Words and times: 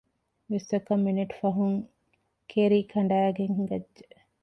ވިއްސަކަށް 0.49 1.03
މިނެޓު 1.05 1.35
ފަހުން 1.41 1.77
ކެރިކަނޑައިގެން 2.51 3.53
ހިނގައްޖެ 3.57 4.05